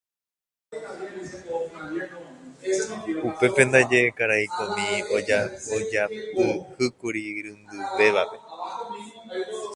[3.29, 4.87] Upépe ndaje karai komi
[5.77, 8.37] ojapyhýkuri irundyvévape.